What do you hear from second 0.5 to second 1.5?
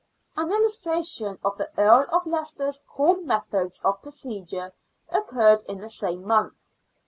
illustration